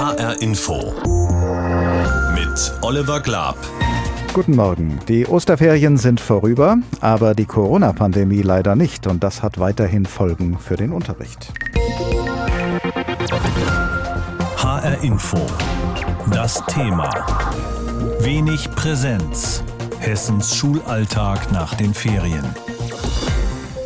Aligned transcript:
HR 0.00 0.40
Info 0.40 0.94
mit 2.34 2.72
Oliver 2.80 3.20
Glab. 3.20 3.58
Guten 4.32 4.56
Morgen. 4.56 4.98
Die 5.08 5.26
Osterferien 5.26 5.98
sind 5.98 6.20
vorüber, 6.20 6.78
aber 7.02 7.34
die 7.34 7.44
Corona-Pandemie 7.44 8.40
leider 8.40 8.76
nicht 8.76 9.06
und 9.06 9.22
das 9.22 9.42
hat 9.42 9.58
weiterhin 9.58 10.06
Folgen 10.06 10.58
für 10.58 10.76
den 10.76 10.92
Unterricht. 10.92 11.52
HR 14.56 15.02
Info. 15.02 15.46
Das 16.32 16.64
Thema. 16.64 17.10
Wenig 18.20 18.70
Präsenz. 18.70 19.62
Hessens 19.98 20.56
Schulalltag 20.56 21.52
nach 21.52 21.74
den 21.74 21.92
Ferien. 21.92 22.46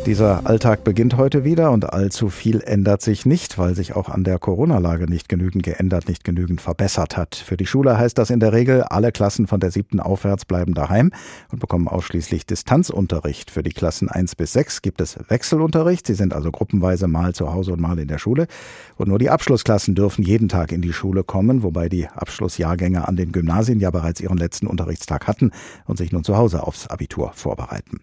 Dieser 0.05 0.45
Alltag 0.45 0.83
beginnt 0.83 1.17
heute 1.17 1.43
wieder 1.43 1.71
und 1.71 1.91
allzu 1.91 2.29
viel 2.29 2.61
ändert 2.61 3.01
sich 3.01 3.25
nicht, 3.25 3.57
weil 3.57 3.73
sich 3.73 3.95
auch 3.95 4.07
an 4.07 4.23
der 4.23 4.37
Corona-Lage 4.37 5.09
nicht 5.09 5.29
genügend 5.29 5.63
geändert, 5.63 6.07
nicht 6.07 6.23
genügend 6.23 6.61
verbessert 6.61 7.17
hat. 7.17 7.33
Für 7.33 7.57
die 7.57 7.65
Schule 7.65 7.97
heißt 7.97 8.15
das 8.15 8.29
in 8.29 8.39
der 8.39 8.53
Regel, 8.53 8.83
alle 8.83 9.11
Klassen 9.11 9.47
von 9.47 9.59
der 9.59 9.71
siebten 9.71 9.99
aufwärts 9.99 10.45
bleiben 10.45 10.75
daheim 10.75 11.11
und 11.51 11.59
bekommen 11.59 11.87
ausschließlich 11.87 12.45
Distanzunterricht. 12.45 13.49
Für 13.49 13.63
die 13.63 13.71
Klassen 13.71 14.07
eins 14.07 14.35
bis 14.35 14.53
sechs 14.53 14.83
gibt 14.83 15.01
es 15.01 15.17
Wechselunterricht. 15.27 16.05
Sie 16.05 16.13
sind 16.13 16.35
also 16.35 16.51
gruppenweise 16.51 17.07
mal 17.07 17.33
zu 17.33 17.51
Hause 17.51 17.73
und 17.73 17.81
mal 17.81 17.97
in 17.97 18.07
der 18.07 18.19
Schule. 18.19 18.45
Und 18.97 19.07
nur 19.07 19.17
die 19.17 19.31
Abschlussklassen 19.31 19.95
dürfen 19.95 20.23
jeden 20.23 20.49
Tag 20.49 20.71
in 20.71 20.83
die 20.83 20.93
Schule 20.93 21.23
kommen, 21.23 21.63
wobei 21.63 21.89
die 21.89 22.07
Abschlussjahrgänge 22.07 23.07
an 23.07 23.15
den 23.15 23.31
Gymnasien 23.31 23.79
ja 23.79 23.89
bereits 23.89 24.21
ihren 24.21 24.37
letzten 24.37 24.67
Unterrichtstag 24.67 25.25
hatten 25.25 25.49
und 25.85 25.97
sich 25.97 26.11
nun 26.11 26.23
zu 26.23 26.37
Hause 26.37 26.61
aufs 26.61 26.85
Abitur 26.85 27.31
vorbereiten. 27.33 28.01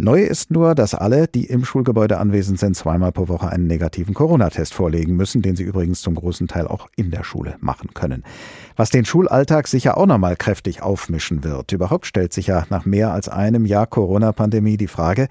Neu 0.00 0.22
ist 0.22 0.52
nur, 0.52 0.76
dass 0.76 0.94
alle, 0.94 1.26
die 1.26 1.46
im 1.46 1.64
Schulgebäude 1.64 2.18
anwesend 2.18 2.60
sind, 2.60 2.76
zweimal 2.76 3.10
pro 3.10 3.26
Woche 3.26 3.48
einen 3.48 3.66
negativen 3.66 4.14
Corona-Test 4.14 4.72
vorlegen 4.72 5.16
müssen, 5.16 5.42
den 5.42 5.56
sie 5.56 5.64
übrigens 5.64 6.02
zum 6.02 6.14
großen 6.14 6.46
Teil 6.46 6.68
auch 6.68 6.86
in 6.94 7.10
der 7.10 7.24
Schule 7.24 7.56
machen 7.58 7.90
können. 7.94 8.22
Was 8.76 8.90
den 8.90 9.04
Schulalltag 9.04 9.66
sicher 9.66 9.98
auch 9.98 10.06
nochmal 10.06 10.36
kräftig 10.36 10.82
aufmischen 10.82 11.42
wird. 11.42 11.72
Überhaupt 11.72 12.06
stellt 12.06 12.32
sich 12.32 12.46
ja 12.46 12.64
nach 12.70 12.84
mehr 12.84 13.12
als 13.12 13.28
einem 13.28 13.66
Jahr 13.66 13.88
Corona-Pandemie 13.88 14.76
die 14.76 14.86
Frage, 14.86 15.26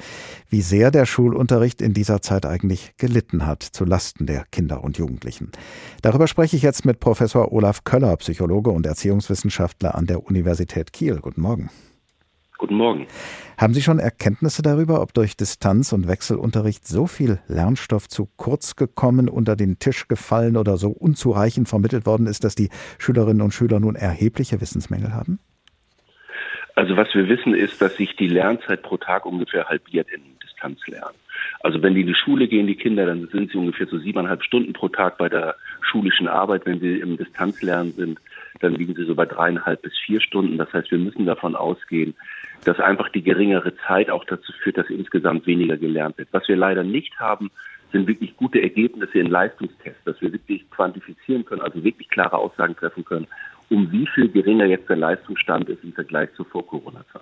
wie 0.50 0.62
sehr 0.62 0.92
der 0.92 1.06
Schulunterricht 1.06 1.82
in 1.82 1.94
dieser 1.94 2.22
Zeit 2.22 2.46
eigentlich 2.46 2.92
gelitten 2.98 3.46
hat, 3.46 3.64
zu 3.64 3.86
Lasten 3.86 4.26
der 4.26 4.44
Kinder 4.52 4.84
und 4.84 4.98
Jugendlichen. 4.98 5.50
Darüber 6.02 6.28
spreche 6.28 6.58
ich 6.58 6.62
jetzt 6.62 6.84
mit 6.84 7.00
Professor 7.00 7.54
Olaf 7.54 7.86
Köller, 7.86 8.18
Psychologe 8.18 8.72
und 8.72 8.86
Erziehungswissenschaftler 8.86 9.96
an 9.96 10.08
der 10.08 10.26
Universität 10.26 10.92
Kiel. 10.92 11.22
Guten 11.22 11.40
Morgen. 11.40 11.70
Guten 12.58 12.76
Morgen. 12.76 13.08
Haben 13.58 13.74
Sie 13.74 13.82
schon 13.82 14.00
Erkenntnisse 14.00 14.62
darüber, 14.62 15.02
ob 15.02 15.14
durch 15.14 15.38
Distanz- 15.38 15.94
und 15.94 16.08
Wechselunterricht 16.08 16.88
so 16.88 17.06
viel 17.06 17.40
Lernstoff 17.48 18.08
zu 18.08 18.30
kurz 18.36 18.76
gekommen, 18.76 19.30
unter 19.30 19.56
den 19.56 19.78
Tisch 19.78 20.08
gefallen 20.08 20.58
oder 20.58 20.78
so 20.78 20.90
unzureichend 20.90 21.70
vermittelt 21.70 22.06
worden 22.06 22.26
ist, 22.26 22.44
dass 22.44 22.56
die 22.56 22.70
Schülerinnen 22.98 23.42
und 23.42 23.54
Schüler 23.54 23.80
nun 23.80 23.96
erhebliche 23.96 24.60
Wissensmängel 24.60 25.14
haben? 25.14 25.40
Also 26.76 26.96
was 26.96 27.14
wir 27.14 27.28
wissen 27.28 27.56
ist, 27.56 27.82
dass 27.82 27.96
sich 27.96 28.16
die 28.16 28.28
Lernzeit 28.28 28.84
pro 28.84 28.98
Tag 28.98 29.26
ungefähr 29.26 29.66
halbiert 29.66 30.08
in 30.12 30.22
Distanzlernen. 30.44 31.16
Also 31.62 31.82
wenn 31.82 31.96
die 31.96 32.02
in 32.02 32.08
die 32.08 32.16
Schule 32.16 32.48
gehen, 32.48 32.68
die 32.68 32.76
Kinder, 32.76 33.06
dann 33.06 33.28
sind 33.30 33.52
sie 33.52 33.58
ungefähr 33.58 33.88
so 33.88 33.98
siebeneinhalb 33.98 34.44
Stunden 34.44 34.74
pro 34.74 34.90
Tag 34.90 35.18
bei 35.18 35.30
der 35.30 35.56
schulischen 35.82 36.28
Arbeit. 36.28 36.66
Wenn 36.66 36.80
sie 36.80 37.00
im 37.00 37.18
Distanzlernen 37.18 37.94
sind, 37.94 38.20
dann 38.60 38.76
liegen 38.76 38.96
sie 38.96 39.06
so 39.06 39.16
bei 39.16 39.26
dreieinhalb 39.26 39.82
bis 39.82 39.94
vier 40.06 40.22
Stunden. 40.22 40.58
Das 40.58 40.72
heißt, 40.74 40.92
wir 40.92 40.98
müssen 40.98 41.26
davon 41.26 41.56
ausgehen, 41.56 42.16
dass 42.66 42.80
einfach 42.80 43.10
die 43.10 43.24
geringere 43.24 43.76
Zeit 43.88 44.10
auch 44.10 44.24
dazu 44.26 44.52
führt, 44.64 44.78
dass 44.78 44.90
insgesamt 44.90 45.48
weniger 45.48 45.78
gelernt 45.78 46.18
wird. 46.18 46.30
Was 46.32 46.48
wir 46.48 46.56
leider 46.56 46.84
nicht 46.84 47.20
haben, 47.20 47.52
sind 47.92 48.08
wirklich 48.08 48.36
gute 48.36 48.62
Ergebnisse 48.62 49.20
in 49.20 49.28
Leistungstests, 49.28 50.04
dass 50.04 50.20
wir 50.22 50.34
wirklich 50.34 50.70
quantifizieren 50.72 51.46
können, 51.46 51.62
also 51.62 51.84
wirklich 51.84 52.10
klare 52.10 52.38
Aussagen 52.38 52.76
treffen 52.76 53.06
können, 53.06 53.28
um 53.70 53.92
wie 53.92 54.08
viel 54.14 54.30
geringer 54.30 54.66
jetzt 54.66 54.90
der 54.90 54.96
Leistungsstand 54.96 55.70
ist 55.70 55.84
im 55.84 55.94
Vergleich 55.94 56.30
zur 56.36 56.46
Vor-Corona-Zeit. 56.46 57.22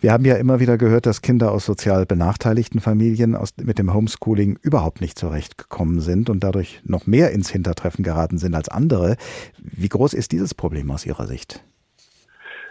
Wir 0.00 0.12
haben 0.12 0.24
ja 0.24 0.36
immer 0.36 0.60
wieder 0.60 0.78
gehört, 0.78 1.06
dass 1.06 1.22
Kinder 1.22 1.52
aus 1.52 1.66
sozial 1.66 2.06
benachteiligten 2.06 2.80
Familien 2.80 3.34
aus, 3.34 3.54
mit 3.56 3.78
dem 3.78 3.92
Homeschooling 3.92 4.58
überhaupt 4.62 5.00
nicht 5.00 5.18
zurechtgekommen 5.18 6.00
sind 6.00 6.30
und 6.30 6.44
dadurch 6.44 6.80
noch 6.84 7.06
mehr 7.06 7.32
ins 7.32 7.50
Hintertreffen 7.50 8.04
geraten 8.04 8.38
sind 8.38 8.54
als 8.54 8.68
andere. 8.68 9.16
Wie 9.58 9.88
groß 9.88 10.14
ist 10.14 10.32
dieses 10.32 10.54
Problem 10.54 10.90
aus 10.90 11.06
Ihrer 11.06 11.26
Sicht? 11.26 11.64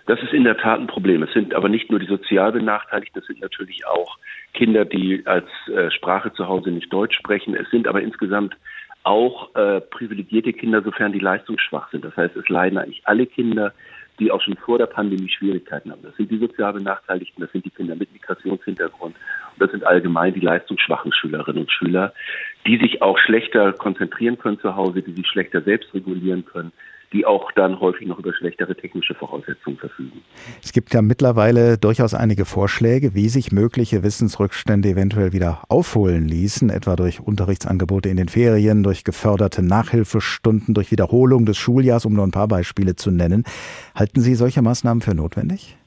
Das 0.10 0.20
ist 0.24 0.34
in 0.34 0.44
der 0.44 0.58
Tat 0.58 0.80
ein 0.80 0.88
Problem. 0.88 1.22
Es 1.22 1.32
sind 1.34 1.54
aber 1.54 1.70
nicht 1.70 1.92
nur 1.92 2.00
die 2.00 2.08
sozial 2.08 2.52
Benachteiligten, 2.52 3.22
es 3.22 3.28
sind 3.28 3.42
natürlich 3.42 3.86
auch 3.86 4.18
Kinder, 4.54 4.84
die 4.84 5.22
als 5.26 5.46
äh, 5.68 5.92
Sprache 5.92 6.34
zu 6.34 6.48
Hause 6.48 6.72
nicht 6.72 6.92
Deutsch 6.92 7.16
sprechen. 7.16 7.54
Es 7.54 7.70
sind 7.70 7.88
aber 7.88 8.02
insgesamt 8.02 8.56
auch 9.04 9.56
äh, 9.56 9.82
privilegierte 9.82 10.54
Kinder, 10.54 10.82
sofern 10.82 11.14
die 11.14 11.20
leistungsschwach 11.20 11.90
sind. 11.92 12.04
Das 12.06 12.16
heißt, 12.16 12.36
es 12.36 12.50
leiden 12.50 12.78
eigentlich 12.78 13.02
alle 13.06 13.26
Kinder, 13.26 13.74
die 14.20 14.32
auch 14.32 14.42
schon 14.42 14.58
vor 14.58 14.78
der 14.78 14.86
Pandemie 14.86 15.30
Schwierigkeiten 15.30 15.92
haben. 15.92 16.04
Das 16.04 16.16
sind 16.16 16.30
die 16.30 16.38
sozial 16.38 16.74
Benachteiligten, 16.74 17.42
das 17.42 17.52
sind 17.52 17.66
die 17.66 17.70
Kinder 17.70 17.96
mit 17.96 18.12
Migrationshintergrund 18.12 19.16
und 19.16 19.62
das 19.62 19.72
sind 19.72 19.86
allgemein 19.86 20.34
die 20.34 20.42
leistungsschwachen 20.42 21.14
Schülerinnen 21.14 21.62
und 21.62 21.72
Schüler, 21.72 22.14
die 22.68 22.78
sich 22.78 23.02
auch 23.02 23.18
schlechter 23.18 23.74
konzentrieren 23.74 24.38
können 24.38 24.60
zu 24.60 24.76
Hause, 24.76 25.02
die 25.02 25.14
sich 25.14 25.28
schlechter 25.28 25.62
selbst 25.62 25.94
regulieren 25.94 26.46
können, 26.46 26.74
die 27.12 27.26
auch 27.26 27.52
dann 27.54 27.80
häufig 27.80 28.08
noch 28.08 28.20
über 28.20 28.34
schlechtere 28.34 28.76
technische 28.76 29.16
Voraussetzungen 29.16 29.78
verfügen. 29.78 30.22
Es 30.64 30.72
gibt 30.72 30.94
ja 30.94 31.02
mittlerweile 31.02 31.78
durchaus 31.78 32.14
einige 32.14 32.46
Vorschläge, 32.46 33.16
wie 33.16 33.30
sich 33.30 33.52
mögliche 33.52 34.04
Wissensrückstände 34.04 34.90
eventuell 34.90 35.34
wieder 35.34 35.64
aufholen 35.70 36.28
ließen, 36.28 36.70
etwa 36.70 36.96
durch 36.96 37.20
Unterrichtsangebote 37.20 38.10
in 38.10 38.18
den 38.18 38.30
Ferien, 38.30 38.84
durch 38.84 39.04
geförderte 39.04 39.64
Nachhilfestunden, 39.64 40.74
durch 40.74 40.92
Wiederholung 40.92 41.46
des 41.46 41.58
Schuljahrs, 41.58 42.06
um 42.06 42.14
nur 42.14 42.26
ein 42.26 42.32
paar 42.32 42.48
Beispiele 42.48 42.96
zu 42.96 43.10
nennen. 43.10 43.44
Halten 43.96 44.22
Sie 44.22 44.36
solche 44.36 44.62
Maßnahmen 44.62 45.02
für 45.02 45.16
notwendig? 45.16 45.79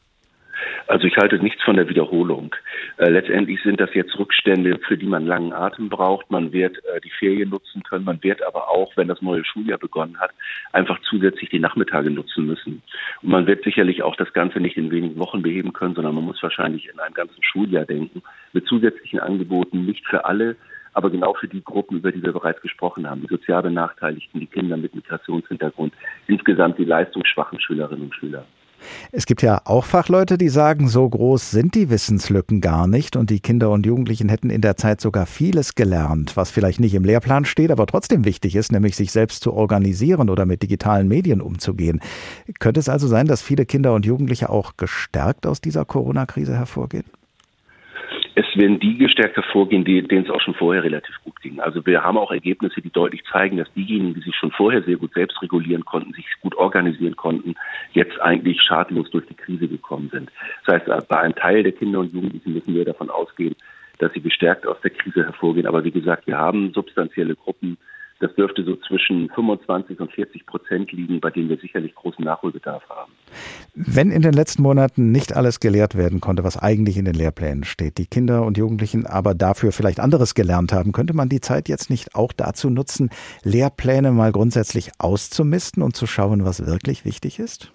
Also 0.87 1.06
ich 1.06 1.16
halte 1.16 1.38
nichts 1.38 1.62
von 1.62 1.76
der 1.76 1.88
Wiederholung. 1.88 2.54
Äh, 2.98 3.10
letztendlich 3.10 3.62
sind 3.62 3.81
das 3.81 3.93
jetzt 3.94 4.19
Rückstände, 4.19 4.78
für 4.87 4.97
die 4.97 5.06
man 5.06 5.26
langen 5.26 5.53
Atem 5.53 5.88
braucht. 5.88 6.31
Man 6.31 6.53
wird 6.53 6.78
äh, 6.84 7.00
die 7.00 7.10
Ferien 7.10 7.50
nutzen 7.50 7.82
können. 7.82 8.04
Man 8.04 8.22
wird 8.22 8.43
aber 8.47 8.69
auch, 8.69 8.97
wenn 8.97 9.09
das 9.09 9.22
neue 9.22 9.44
Schuljahr 9.44 9.78
begonnen 9.78 10.19
hat, 10.19 10.32
einfach 10.72 10.98
zusätzlich 11.09 11.50
die 11.50 11.59
Nachmittage 11.59 12.10
nutzen 12.10 12.47
müssen. 12.47 12.82
Und 13.22 13.28
man 13.28 13.47
wird 13.47 13.65
sicherlich 13.65 14.03
auch 14.03 14.16
das 14.16 14.32
Ganze 14.32 14.60
nicht 14.60 14.76
in 14.76 14.91
wenigen 14.91 15.19
Wochen 15.19 15.43
beheben 15.43 15.72
können, 15.72 15.94
sondern 15.94 16.15
man 16.15 16.25
muss 16.25 16.43
wahrscheinlich 16.43 16.88
in 16.88 16.99
einem 16.99 17.14
ganzen 17.14 17.43
Schuljahr 17.43 17.84
denken, 17.84 18.22
mit 18.53 18.66
zusätzlichen 18.66 19.20
Angeboten, 19.20 19.87
nicht 19.87 20.06
für 20.06 20.25
alle, 20.25 20.56
aber 20.94 21.10
genau 21.10 21.34
für 21.34 21.49
die 21.49 21.64
Gruppen, 21.64 21.99
über 21.99 22.12
die 22.12 22.22
wir 22.22 22.32
bereits 22.32 22.60
gesprochen 22.60 23.09
haben, 23.09 23.22
die 23.22 23.28
sozial 23.28 23.62
Benachteiligten, 23.62 24.41
die 24.41 24.47
Kinder 24.47 24.76
mit 24.76 24.94
Migrationshintergrund, 24.94 25.94
insgesamt 26.26 26.78
die 26.78 26.84
leistungsschwachen 26.84 27.60
Schülerinnen 27.60 28.04
und 28.04 28.14
Schüler. 28.14 28.44
Es 29.10 29.26
gibt 29.26 29.43
ja 29.43 29.60
auch 29.65 29.84
Fachleute, 29.84 30.38
die 30.38 30.48
sagen, 30.48 30.88
so 30.88 31.09
groß 31.09 31.50
sind 31.50 31.75
die 31.75 31.91
Wissenslücken 31.91 32.60
gar 32.60 32.87
nicht 32.87 33.16
und 33.16 33.31
die 33.31 33.41
Kinder 33.41 33.70
und 33.70 33.87
Jugendlichen 33.87 34.28
hätten 34.28 34.50
in 34.50 34.60
der 34.60 34.76
Zeit 34.76 35.00
sogar 35.00 35.26
vieles 35.26 35.75
gelernt, 35.75 36.37
was 36.37 36.50
vielleicht 36.50 36.81
nicht 36.81 36.94
im 36.94 37.04
Lehrplan 37.04 37.44
steht, 37.44 37.70
aber 37.70 37.87
trotzdem 37.87 38.25
wichtig 38.25 38.56
ist, 38.56 38.72
nämlich 38.72 38.97
sich 38.97 39.12
selbst 39.12 39.43
zu 39.43 39.53
organisieren 39.53 40.31
oder 40.31 40.47
mit 40.47 40.62
digitalen 40.62 41.09
Medien 41.09 41.41
umzugehen. 41.41 42.00
Könnte 42.59 42.81
es 42.81 42.88
also 42.88 43.06
sein, 43.06 43.26
dass 43.26 43.43
viele 43.43 43.66
Kinder 43.66 43.94
und 43.94 44.06
Jugendliche 44.06 44.50
auch 44.50 44.76
gestärkt 44.76 45.47
aus 45.47 45.60
dieser 45.60 45.84
Corona-Krise 45.84 46.56
hervorgehen? 46.56 47.04
Es 48.34 48.47
werden 48.56 48.81
die 48.81 48.97
gestärkt 48.97 49.37
hervorgehen, 49.37 49.84
denen 49.84 50.25
es 50.25 50.31
auch 50.31 50.41
schon 50.41 50.54
vorher 50.54 50.82
relativ 50.82 51.15
gut 51.22 51.41
ging. 51.43 51.60
Also 51.60 51.84
wir 51.84 52.03
haben 52.03 52.16
auch 52.16 52.31
Ergebnisse, 52.31 52.81
die 52.81 52.91
deutlich 52.91 53.22
zeigen, 53.31 53.59
dass 53.59 53.72
diejenigen, 53.75 54.15
die 54.15 54.22
sich 54.22 54.34
schon 54.37 54.50
vorher 54.53 54.82
sehr 54.82 54.97
gut 54.97 55.12
selbst 55.12 55.41
regulieren 55.43 55.84
konnten, 55.84 56.12
sich 56.15 56.26
gut 56.41 56.54
organisieren 56.56 57.16
konnten, 57.16 57.54
jetzt 57.93 58.20
eigentlich 58.20 58.60
schadlos 58.62 59.10
durch 59.10 59.26
die 59.26 59.34
Krise 59.34 59.69
gekommen 59.69 60.09
sind. 60.10 60.31
Das 60.65 60.76
heißt, 60.76 61.09
bei 61.09 61.20
einem 61.20 61.34
Teil 61.34 61.62
der 61.62 61.72
Kinder 61.72 62.00
und 62.00 62.12
Jugendlichen 62.12 62.54
müssen 62.54 62.75
wir 62.75 62.84
davon 62.84 63.10
ausgehen, 63.10 63.54
dass 63.98 64.12
sie 64.15 64.20
gestärkt 64.20 64.66
aus 64.66 64.81
der 64.81 64.91
Krise 64.91 65.25
hervorgehen. 65.25 65.66
Aber 65.66 65.84
wie 65.84 65.93
gesagt, 65.93 66.26
wir 66.26 66.38
haben 66.38 66.72
substanzielle 66.72 67.37
Gruppen, 67.37 67.76
das 68.20 68.34
dürfte 68.37 68.62
so 68.62 68.76
zwischen 68.76 69.28
25 69.31 69.99
und 70.00 70.12
40 70.12 70.47
Prozent 70.47 70.93
liegen, 70.93 71.20
bei 71.20 71.31
denen 71.31 71.49
wir 71.49 71.56
sicherlich 71.56 71.94
großen 71.94 72.25
Nachholbedarf 72.25 72.88
haben. 72.88 73.12
Wenn 73.75 74.11
in 74.11 74.21
den 74.21 74.35
letzten 74.35 74.61
Monaten 74.61 75.13
nicht 75.13 75.35
alles 75.35 75.59
gelehrt 75.59 75.95
werden 75.95 76.21
konnte, 76.21 76.45
was 76.45 76.59
eigentlich 76.59 76.99
in 76.99 77.07
den 77.07 77.15
Lehrplänen 77.15 77.65
steht, 77.65 77.97
die 77.97 78.07
Kinder 78.07 78.45
und 78.45 78.59
Jugendlichen 78.59 79.07
aber 79.07 79.35
dafür 79.35 79.73
vielleicht 79.73 79.99
anderes 79.99 80.35
gelernt 80.35 80.75
haben, 80.75 80.93
könnte 80.93 81.15
man 81.15 81.31
die 81.31 81.41
Zeit 81.41 81.71
jetzt 81.71 81.89
nicht 81.89 82.15
auch 82.15 82.35
dazu 82.35 82.69
nutzen, 82.69 83.09
Lehrpläne 83.45 84.13
mal 84.13 84.31
grundsätzlich 84.31 84.91
auszumisten 84.99 85.83
und 85.83 85.97
zu 85.97 86.07
schauen, 86.07 86.45
was 86.45 86.67
wirklich 86.67 87.07
wichtig 87.07 87.39
ist? 87.39 87.73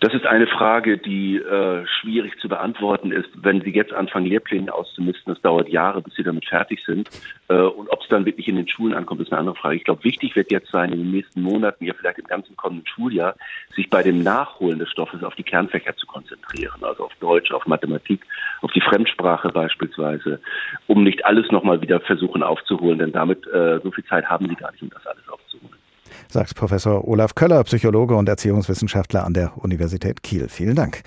Das 0.00 0.14
ist 0.14 0.24
eine 0.24 0.46
Frage, 0.46 0.96
die 0.96 1.36
äh, 1.36 1.86
schwierig 1.86 2.32
zu 2.40 2.48
beantworten 2.48 3.12
ist. 3.12 3.28
Wenn 3.34 3.60
Sie 3.60 3.70
jetzt 3.70 3.92
anfangen, 3.92 4.24
Lehrpläne 4.24 4.72
auszumisten, 4.72 5.34
das 5.34 5.42
dauert 5.42 5.68
Jahre, 5.68 6.00
bis 6.00 6.14
Sie 6.14 6.22
damit 6.22 6.46
fertig 6.46 6.82
sind. 6.86 7.10
Äh, 7.48 7.56
und 7.56 7.86
ob 7.90 8.00
es 8.00 8.08
dann 8.08 8.24
wirklich 8.24 8.48
in 8.48 8.56
den 8.56 8.66
Schulen 8.66 8.94
ankommt, 8.94 9.20
ist 9.20 9.30
eine 9.30 9.40
andere 9.40 9.56
Frage. 9.56 9.76
Ich 9.76 9.84
glaube, 9.84 10.02
wichtig 10.02 10.34
wird 10.36 10.50
jetzt 10.50 10.70
sein, 10.70 10.90
in 10.92 11.00
den 11.00 11.10
nächsten 11.10 11.42
Monaten, 11.42 11.84
ja 11.84 11.92
vielleicht 11.92 12.18
im 12.18 12.26
ganzen 12.26 12.56
kommenden 12.56 12.86
Schuljahr, 12.86 13.34
sich 13.76 13.90
bei 13.90 14.02
dem 14.02 14.22
Nachholen 14.22 14.78
des 14.78 14.88
Stoffes 14.90 15.22
auf 15.22 15.34
die 15.34 15.42
Kernfächer 15.42 15.94
zu 15.94 16.06
konzentrieren. 16.06 16.82
Also 16.82 17.04
auf 17.04 17.14
Deutsch, 17.20 17.52
auf 17.52 17.66
Mathematik, 17.66 18.22
auf 18.62 18.72
die 18.72 18.80
Fremdsprache 18.80 19.50
beispielsweise, 19.50 20.40
um 20.86 21.04
nicht 21.04 21.26
alles 21.26 21.50
nochmal 21.50 21.82
wieder 21.82 22.00
versuchen 22.00 22.42
aufzuholen, 22.42 22.98
denn 22.98 23.12
damit 23.12 23.46
äh, 23.48 23.80
so 23.82 23.90
viel 23.90 24.04
Zeit 24.04 24.24
haben 24.30 24.48
Sie 24.48 24.54
gar 24.54 24.72
nicht, 24.72 24.82
um 24.82 24.88
das 24.88 25.06
alles. 25.06 25.29
Sagt 26.32 26.54
Professor 26.54 27.06
Olaf 27.06 27.34
Köller, 27.34 27.62
Psychologe 27.64 28.14
und 28.14 28.28
Erziehungswissenschaftler 28.28 29.24
an 29.24 29.34
der 29.34 29.52
Universität 29.58 30.22
Kiel. 30.22 30.48
Vielen 30.48 30.74
Dank. 30.74 31.02